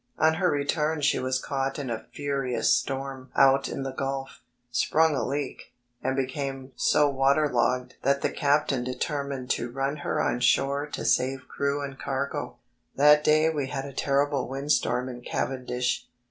[0.17, 5.15] On her return she was caught in a furious storm out in the Gulf, sprung
[5.15, 10.39] a leak, and became so water logged that the captain determined to run her on
[10.39, 12.57] shore to save crew and cargo.
[12.95, 16.07] That day we had a terrible windstorm in Cavendish.